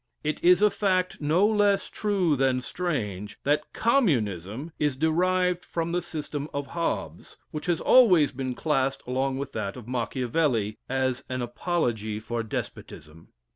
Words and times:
It 0.23 0.43
is 0.43 0.63
a 0.63 0.71
fact 0.71 1.21
no 1.21 1.45
less 1.45 1.87
true 1.87 2.35
than 2.35 2.61
strange, 2.61 3.37
that 3.43 3.71
Communism 3.71 4.71
is 4.79 4.97
derived 4.97 5.63
from 5.63 5.91
the 5.91 6.01
system 6.01 6.49
of 6.55 6.65
Hobbes, 6.73 7.37
which 7.51 7.67
has 7.67 7.79
always 7.79 8.31
been 8.31 8.55
classed 8.55 9.03
along 9.05 9.37
with 9.37 9.51
that 9.51 9.77
of 9.77 9.87
Machiavelli, 9.87 10.79
as 10.89 11.23
an 11.29 11.43
apology 11.43 12.19
for 12.19 12.41
despotism. 12.41 13.27